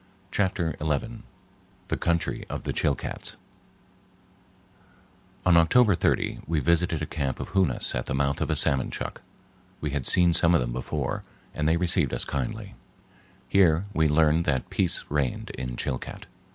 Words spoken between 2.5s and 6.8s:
the Chilcats On October 30 we